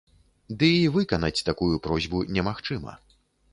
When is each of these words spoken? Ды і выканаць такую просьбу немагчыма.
Ды 0.63 0.69
і 0.77 0.87
выканаць 0.95 1.45
такую 1.51 1.75
просьбу 1.85 2.25
немагчыма. 2.39 2.99